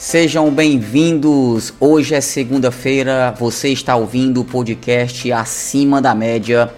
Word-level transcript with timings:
Sejam 0.00 0.50
bem-vindos. 0.50 1.74
Hoje 1.78 2.14
é 2.14 2.22
segunda-feira. 2.22 3.34
Você 3.38 3.68
está 3.68 3.94
ouvindo 3.96 4.40
o 4.40 4.44
podcast 4.46 5.30
Acima 5.30 6.00
da 6.00 6.14
Média. 6.14 6.72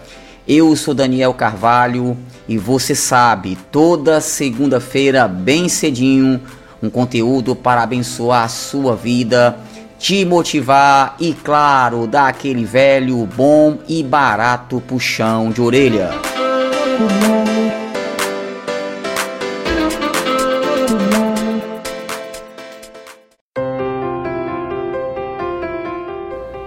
Eu 0.47 0.75
sou 0.75 0.93
Daniel 0.93 1.33
Carvalho 1.33 2.17
e 2.49 2.59
você 2.59 2.97
sabe, 2.97 3.57
toda 3.71 4.21
segunda-feira, 4.21 5.29
bem 5.29 5.69
cedinho, 5.69 6.41
um 6.83 6.91
conteúdo 6.91 7.55
para 7.55 7.85
abençoar 7.85 8.43
a 8.43 8.49
sua 8.49 8.97
vida, 8.97 9.57
te 10.01 10.25
motivar 10.25 11.15
e, 11.21 11.33
claro, 11.33 12.09
dar 12.09 12.27
aquele 12.27 12.65
velho, 12.65 13.25
bom 13.25 13.79
e 13.89 14.03
barato 14.03 14.83
puxão 14.85 15.51
de 15.51 15.63
orelha. 15.63 16.11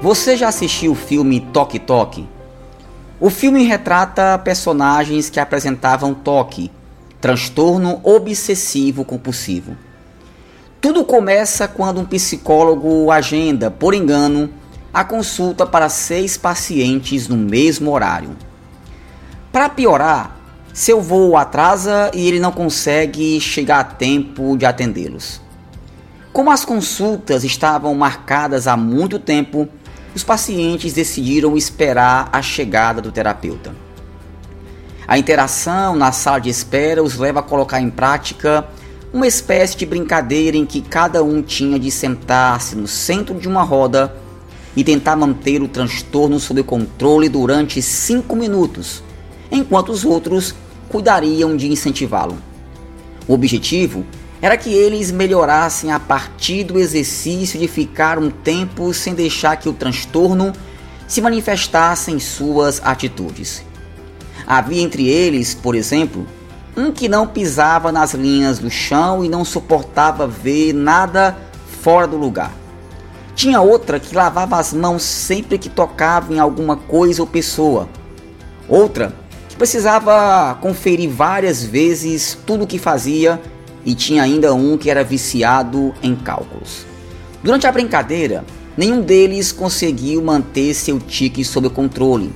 Você 0.02 0.36
já 0.36 0.50
assistiu 0.50 0.92
o 0.92 0.96
filme 0.96 1.40
Toque 1.40 1.80
Toque? 1.80 2.28
O 3.20 3.30
filme 3.30 3.64
retrata 3.64 4.38
personagens 4.38 5.30
que 5.30 5.40
apresentavam 5.40 6.14
toque, 6.14 6.70
transtorno 7.22 8.02
obsessivo 8.04 9.06
compulsivo. 9.06 9.76
Tudo 10.82 11.06
começa 11.06 11.68
quando 11.68 12.02
um 12.02 12.06
psicólogo 12.06 13.10
agenda, 13.10 13.72
por 13.72 13.94
engano, 13.94 14.50
a 14.94 15.04
consulta 15.04 15.66
para 15.66 15.88
seis 15.88 16.38
pacientes 16.38 17.30
no 17.30 17.38
mesmo 17.38 17.92
horário. 17.92 18.36
Para 19.52 19.70
piorar, 19.70 20.38
seu 20.74 21.02
voo 21.02 21.38
atrasa 21.38 22.12
e 22.14 22.28
ele 22.28 22.40
não 22.40 22.52
consegue 22.52 23.40
chegar 23.40 23.80
a 23.80 23.84
tempo 23.86 24.58
de 24.58 24.66
atendê-los. 24.66 25.42
Como 26.34 26.52
as 26.52 26.66
consultas 26.66 27.46
estavam 27.46 27.96
marcadas 27.96 28.68
há 28.68 28.76
muito 28.76 29.18
tempo, 29.18 29.70
os 30.16 30.24
pacientes 30.24 30.94
decidiram 30.94 31.58
esperar 31.58 32.30
a 32.32 32.42
chegada 32.42 33.02
do 33.02 33.12
terapeuta. 33.12 33.76
A 35.06 35.20
interação 35.20 35.96
na 35.96 36.14
sala 36.14 36.40
de 36.40 36.50
espera 36.50 37.04
os 37.04 37.18
leva 37.18 37.42
a 37.42 37.44
colocar 37.44 37.82
em 37.82 37.90
prática 37.90 38.66
uma 39.14 39.28
espécie 39.28 39.78
de 39.78 39.86
brincadeira 39.86 40.56
em 40.56 40.66
que 40.66 40.82
cada 40.82 41.22
um 41.22 41.42
tinha 41.42 41.78
de 41.78 41.92
sentar-se 41.92 42.76
no 42.76 42.88
centro 42.88 43.36
de 43.36 43.48
uma 43.48 43.62
roda 43.62 44.16
e 44.76 44.84
tentar 44.84 45.18
manter 45.18 45.62
o 45.62 45.68
transtorno 45.68 46.40
sob 46.40 46.64
controle 46.64 47.30
durante 47.30 47.82
cinco 47.82 48.36
minutos, 48.36 49.04
enquanto 49.52 49.90
os 49.90 50.06
outros 50.06 50.56
cuidariam 50.90 51.56
de 51.56 51.68
incentivá-lo. 51.70 52.38
O 53.28 53.34
objetivo 53.34 54.06
era 54.42 54.58
que 54.58 54.74
eles 54.74 55.12
melhorassem 55.12 55.92
a 55.92 56.00
partir 56.00 56.64
do 56.64 56.78
exercício 56.78 57.60
de 57.60 57.68
ficar 57.68 58.20
um 58.20 58.30
tempo 58.30 58.94
sem 58.94 59.14
deixar 59.14 59.58
que 59.58 59.70
o 59.70 59.74
transtorno 59.74 60.54
se 61.08 61.22
manifestasse 61.22 62.12
em 62.12 62.20
suas 62.20 62.82
atitudes. 62.84 63.64
Havia 64.46 64.82
entre 64.82 65.08
eles, 65.08 65.56
por 65.56 65.76
exemplo, 65.76 66.28
um 66.76 66.92
que 66.92 67.08
não 67.08 67.28
pisava 67.28 67.92
nas 67.92 68.14
linhas 68.14 68.60
do 68.60 68.70
chão 68.70 69.24
e 69.24 69.30
não 69.30 69.46
suportava 69.46 70.28
ver 70.28 70.74
nada 70.74 71.36
fora 71.82 72.06
do 72.06 72.18
lugar. 72.18 72.52
Tinha 73.36 73.62
outra 73.62 74.00
que 74.00 74.16
lavava 74.16 74.58
as 74.58 74.74
mãos 74.74 75.04
sempre 75.04 75.58
que 75.58 75.70
tocava 75.70 76.34
em 76.34 76.40
alguma 76.40 76.76
coisa 76.76 77.22
ou 77.22 77.28
pessoa. 77.28 77.90
Outra 78.68 79.14
que 79.50 79.56
precisava 79.56 80.56
conferir 80.62 81.10
várias 81.10 81.64
vezes 81.64 82.38
tudo 82.46 82.64
o 82.64 82.68
que 82.68 82.80
fazia 82.80 83.42
e 83.86 83.94
tinha 83.94 84.24
ainda 84.24 84.54
um 84.54 84.78
que 84.78 84.90
era 84.90 85.04
viciado 85.04 85.94
em 86.02 86.16
cálculos. 86.16 86.86
Durante 87.44 87.68
a 87.68 87.72
brincadeira, 87.72 88.44
nenhum 88.76 89.02
deles 89.02 89.52
conseguiu 89.52 90.22
manter 90.24 90.74
seu 90.74 91.00
tique 91.00 91.46
sob 91.46 91.70
controle 91.70 92.34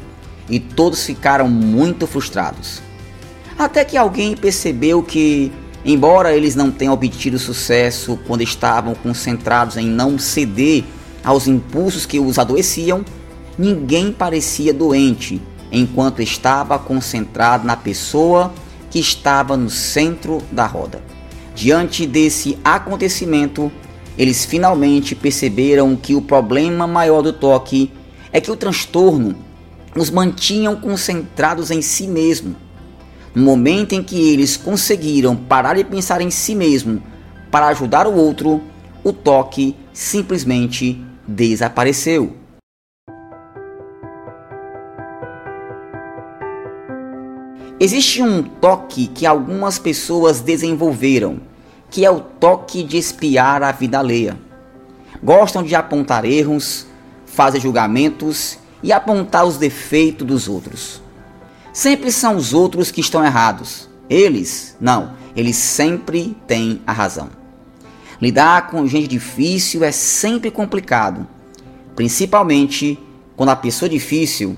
e 0.47 0.59
todos 0.59 1.03
ficaram 1.03 1.49
muito 1.49 2.05
frustrados. 2.05 2.81
Até 3.57 3.83
que 3.83 3.97
alguém 3.97 4.37
percebeu 4.37 5.01
que, 5.01 5.51
embora 5.83 6.35
eles 6.35 6.55
não 6.55 6.71
tenham 6.71 6.93
obtido 6.93 7.39
sucesso 7.39 8.17
quando 8.27 8.41
estavam 8.41 8.93
concentrados 8.93 9.75
em 9.75 9.87
não 9.87 10.19
ceder 10.19 10.83
aos 11.23 11.47
impulsos 11.47 12.05
que 12.05 12.19
os 12.19 12.37
adoeciam, 12.39 13.03
ninguém 13.57 14.11
parecia 14.11 14.73
doente 14.73 15.41
enquanto 15.71 16.21
estava 16.21 16.79
concentrado 16.79 17.65
na 17.65 17.75
pessoa 17.75 18.53
que 18.89 18.99
estava 18.99 19.57
no 19.57 19.69
centro 19.69 20.41
da 20.51 20.65
roda. 20.65 21.01
Diante 21.59 22.07
desse 22.07 22.57
acontecimento, 22.63 23.69
eles 24.17 24.45
finalmente 24.45 25.13
perceberam 25.13 25.93
que 25.93 26.15
o 26.15 26.21
problema 26.21 26.87
maior 26.87 27.21
do 27.21 27.33
toque 27.33 27.91
é 28.31 28.39
que 28.39 28.49
o 28.49 28.55
transtorno 28.55 29.35
os 29.93 30.09
mantinham 30.09 30.77
concentrados 30.77 31.69
em 31.69 31.81
si 31.81 32.07
mesmo. 32.07 32.55
No 33.35 33.43
momento 33.43 33.91
em 33.91 34.01
que 34.01 34.31
eles 34.31 34.55
conseguiram 34.55 35.35
parar 35.35 35.75
de 35.75 35.83
pensar 35.83 36.21
em 36.21 36.31
si 36.31 36.55
mesmo 36.55 37.03
para 37.51 37.67
ajudar 37.67 38.07
o 38.07 38.15
outro, 38.15 38.63
o 39.03 39.11
toque 39.11 39.75
simplesmente 39.91 41.03
desapareceu. 41.27 42.37
Existe 47.81 48.21
um 48.21 48.43
toque 48.43 49.07
que 49.07 49.25
algumas 49.25 49.79
pessoas 49.79 50.41
desenvolveram, 50.41 51.48
que 51.89 52.05
é 52.05 52.11
o 52.11 52.19
toque 52.19 52.83
de 52.83 52.97
espiar 52.97 53.63
a 53.63 53.71
vida 53.71 53.99
alheia. 53.99 54.37
Gostam 55.23 55.63
de 55.63 55.75
apontar 55.75 56.25
erros, 56.25 56.85
fazer 57.25 57.59
julgamentos 57.59 58.57
e 58.81 58.91
apontar 58.91 59.45
os 59.45 59.57
defeitos 59.57 60.25
dos 60.25 60.47
outros. 60.47 61.01
Sempre 61.73 62.11
são 62.11 62.35
os 62.35 62.53
outros 62.53 62.91
que 62.91 63.01
estão 63.01 63.23
errados. 63.23 63.89
Eles, 64.09 64.75
não, 64.79 65.13
eles 65.35 65.55
sempre 65.55 66.35
têm 66.47 66.81
a 66.85 66.91
razão. 66.91 67.29
Lidar 68.21 68.67
com 68.67 68.85
gente 68.87 69.07
difícil 69.07 69.83
é 69.83 69.91
sempre 69.91 70.51
complicado, 70.51 71.25
principalmente 71.95 72.99
quando 73.35 73.49
a 73.49 73.55
pessoa 73.55 73.87
difícil 73.87 74.57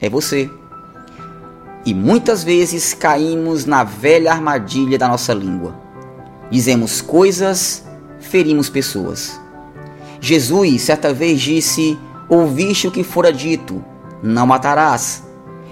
é 0.00 0.08
você. 0.08 0.50
E 1.84 1.92
muitas 1.92 2.42
vezes 2.42 2.94
caímos 2.94 3.64
na 3.64 3.84
velha 3.84 4.32
armadilha 4.32 4.98
da 4.98 5.08
nossa 5.08 5.34
língua. 5.34 5.85
Dizemos 6.50 7.00
coisas, 7.00 7.84
ferimos 8.20 8.68
pessoas. 8.68 9.40
Jesus 10.20 10.82
certa 10.82 11.12
vez 11.12 11.40
disse: 11.40 11.98
Ouviste 12.28 12.88
o 12.88 12.90
que 12.90 13.02
fora 13.02 13.32
dito, 13.32 13.84
não 14.22 14.46
matarás. 14.46 15.22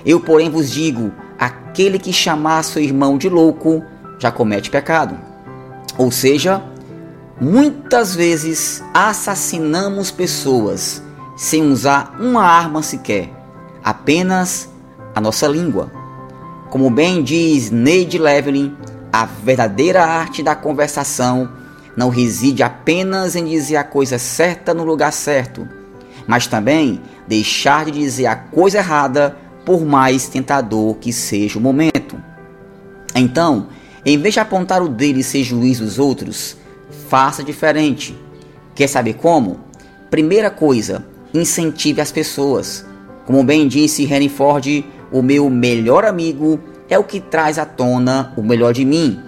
Eu, 0.05 0.21
porém, 0.21 0.51
vos 0.51 0.71
digo: 0.71 1.13
aquele 1.39 1.99
que 1.99 2.13
chamar 2.13 2.63
seu 2.63 2.83
irmão 2.83 3.17
de 3.19 3.29
louco 3.29 3.83
já 4.19 4.31
comete 4.31 4.71
pecado. 4.71 5.19
Ou 5.97 6.11
seja, 6.11 6.63
muitas 7.41 8.15
vezes 8.15 8.83
assassinamos 8.93 10.11
pessoas 10.11 11.03
sem 11.37 11.71
usar 11.71 12.17
uma 12.21 12.45
arma 12.45 12.83
sequer, 12.83 13.31
apenas 13.83 14.69
a 15.15 15.21
nossa 15.21 15.47
língua. 15.47 15.91
Como 16.71 16.91
bem 16.91 17.23
diz 17.23 17.71
Neide 17.71 18.19
Levelin, 18.19 18.77
a 19.15 19.27
verdadeira 19.27 20.03
arte 20.03 20.43
da 20.43 20.57
conversação 20.57 21.49
não 21.97 22.09
reside 22.09 22.65
apenas 22.65 23.37
em 23.37 23.45
dizer 23.45 23.77
a 23.77 23.85
coisa 23.85 24.19
certa 24.19 24.75
no 24.75 24.83
lugar 24.83 25.13
certo, 25.13 25.69
mas 26.27 26.49
também 26.49 27.01
deixar 27.25 27.85
de 27.85 27.93
dizer 27.93 28.27
a 28.27 28.35
coisa 28.35 28.79
errada 28.79 29.37
por 29.65 29.87
mais 29.87 30.27
tentador 30.27 30.97
que 30.97 31.13
seja 31.13 31.61
o 31.61 31.63
momento. 31.63 32.21
Então, 33.15 33.69
em 34.05 34.19
vez 34.19 34.35
de 34.35 34.41
apontar 34.41 34.83
o 34.83 34.89
dedo 34.89 35.21
e 35.21 35.23
ser 35.23 35.45
juiz 35.45 35.79
dos 35.79 35.97
outros, 36.01 36.57
faça 37.09 37.45
diferente. 37.45 38.19
Quer 38.75 38.89
saber 38.89 39.15
como? 39.15 39.61
Primeira 40.11 40.51
coisa, 40.51 41.07
incentive 41.33 42.01
as 42.01 42.11
pessoas. 42.11 42.85
Como 43.27 43.45
bem 43.45 43.69
disse 43.69 44.13
Henry 44.13 44.29
Ford, 44.29 44.67
o 45.13 45.23
meu 45.23 45.49
melhor 45.49 46.05
amigo 46.05 46.59
é 46.89 46.99
o 46.99 47.05
que 47.05 47.21
traz 47.21 47.59
à 47.59 47.65
tona 47.65 48.33
o 48.37 48.43
melhor 48.43 48.73
de 48.73 48.85
mim. 48.85 49.21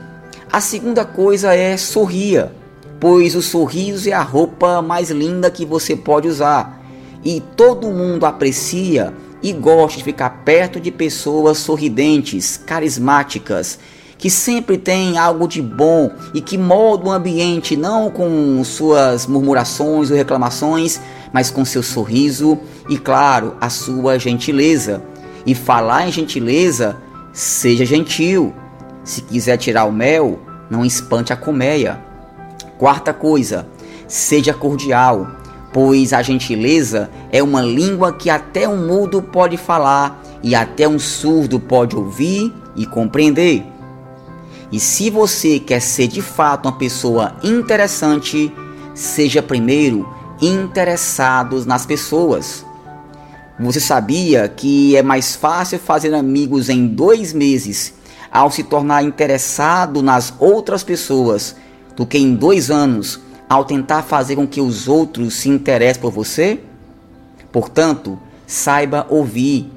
A 0.52 0.60
segunda 0.60 1.04
coisa 1.04 1.54
é 1.54 1.76
sorria, 1.76 2.52
pois 3.00 3.34
o 3.34 3.42
sorriso 3.42 4.08
é 4.08 4.12
a 4.12 4.22
roupa 4.22 4.80
mais 4.80 5.10
linda 5.10 5.50
que 5.50 5.64
você 5.64 5.96
pode 5.96 6.28
usar. 6.28 6.82
E 7.24 7.42
todo 7.56 7.88
mundo 7.88 8.24
aprecia 8.24 9.12
e 9.42 9.52
gosta 9.52 9.98
de 9.98 10.04
ficar 10.04 10.30
perto 10.44 10.80
de 10.80 10.90
pessoas 10.90 11.58
sorridentes, 11.58 12.56
carismáticas, 12.56 13.78
que 14.18 14.30
sempre 14.30 14.78
têm 14.78 15.18
algo 15.18 15.46
de 15.46 15.60
bom 15.60 16.10
e 16.32 16.40
que 16.40 16.56
moldam 16.56 17.08
o 17.08 17.12
ambiente 17.12 17.76
não 17.76 18.10
com 18.10 18.62
suas 18.64 19.26
murmurações 19.26 20.10
ou 20.10 20.16
reclamações, 20.16 21.00
mas 21.32 21.50
com 21.50 21.64
seu 21.64 21.82
sorriso 21.82 22.58
e, 22.88 22.96
claro, 22.96 23.56
a 23.60 23.68
sua 23.68 24.18
gentileza. 24.18 25.02
E 25.44 25.54
falar 25.54 26.08
em 26.08 26.12
gentileza, 26.12 26.96
seja 27.36 27.84
gentil. 27.84 28.54
Se 29.04 29.20
quiser 29.20 29.58
tirar 29.58 29.84
o 29.84 29.92
mel, 29.92 30.40
não 30.70 30.86
espante 30.86 31.34
a 31.34 31.36
colmeia. 31.36 32.02
Quarta 32.78 33.12
coisa, 33.12 33.68
seja 34.08 34.54
cordial, 34.54 35.28
pois 35.70 36.14
a 36.14 36.22
gentileza 36.22 37.10
é 37.30 37.42
uma 37.42 37.60
língua 37.60 38.14
que 38.14 38.30
até 38.30 38.66
um 38.66 38.86
mudo 38.86 39.20
pode 39.20 39.58
falar 39.58 40.22
e 40.42 40.54
até 40.54 40.88
um 40.88 40.98
surdo 40.98 41.60
pode 41.60 41.94
ouvir 41.94 42.52
e 42.74 42.86
compreender. 42.86 43.64
E 44.72 44.80
se 44.80 45.10
você 45.10 45.58
quer 45.58 45.80
ser 45.80 46.08
de 46.08 46.22
fato 46.22 46.66
uma 46.66 46.78
pessoa 46.78 47.36
interessante, 47.44 48.50
seja 48.94 49.42
primeiro 49.42 50.08
interessado 50.40 51.64
nas 51.66 51.84
pessoas. 51.84 52.64
Você 53.58 53.80
sabia 53.80 54.48
que 54.48 54.94
é 54.96 55.02
mais 55.02 55.34
fácil 55.34 55.78
fazer 55.78 56.12
amigos 56.12 56.68
em 56.68 56.86
dois 56.86 57.32
meses 57.32 57.94
ao 58.30 58.50
se 58.50 58.62
tornar 58.62 59.02
interessado 59.02 60.02
nas 60.02 60.34
outras 60.38 60.84
pessoas 60.84 61.56
do 61.96 62.04
que 62.04 62.18
em 62.18 62.34
dois 62.34 62.70
anos 62.70 63.18
ao 63.48 63.64
tentar 63.64 64.02
fazer 64.02 64.36
com 64.36 64.46
que 64.46 64.60
os 64.60 64.88
outros 64.88 65.34
se 65.34 65.48
interessem 65.48 66.02
por 66.02 66.12
você? 66.12 66.60
Portanto, 67.50 68.18
saiba 68.46 69.06
ouvir, 69.08 69.70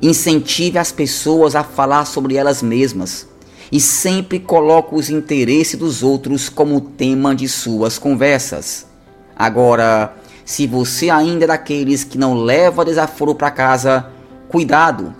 incentive 0.00 0.78
as 0.78 0.92
pessoas 0.92 1.56
a 1.56 1.64
falar 1.64 2.04
sobre 2.04 2.36
elas 2.36 2.62
mesmas 2.62 3.26
e 3.72 3.80
sempre 3.80 4.38
coloque 4.38 4.94
os 4.94 5.10
interesses 5.10 5.76
dos 5.76 6.04
outros 6.04 6.48
como 6.48 6.80
tema 6.80 7.34
de 7.34 7.48
suas 7.48 7.98
conversas. 7.98 8.86
Agora, 9.34 10.14
se 10.44 10.66
você 10.66 11.08
ainda 11.08 11.44
é 11.44 11.48
daqueles 11.48 12.04
que 12.04 12.18
não 12.18 12.34
leva 12.34 12.84
desaforo 12.84 13.34
para 13.34 13.50
casa, 13.50 14.06
cuidado. 14.48 15.14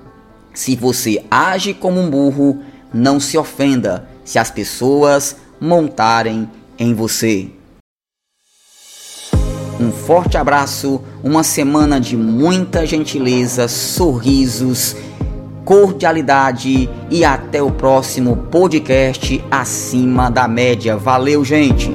Se 0.52 0.76
você 0.76 1.24
age 1.30 1.72
como 1.72 2.00
um 2.00 2.10
burro, 2.10 2.62
não 2.92 3.18
se 3.18 3.38
ofenda 3.38 4.08
se 4.24 4.38
as 4.38 4.50
pessoas 4.50 5.36
montarem 5.60 6.48
em 6.78 6.94
você. 6.94 7.48
Um 9.80 9.90
forte 9.90 10.36
abraço, 10.36 11.02
uma 11.22 11.42
semana 11.42 12.00
de 12.00 12.16
muita 12.16 12.86
gentileza, 12.86 13.66
sorrisos, 13.66 14.94
cordialidade 15.64 16.88
e 17.10 17.24
até 17.24 17.62
o 17.62 17.70
próximo 17.70 18.36
podcast 18.50 19.42
acima 19.50 20.30
da 20.30 20.46
média. 20.46 20.96
Valeu, 20.96 21.44
gente! 21.44 21.93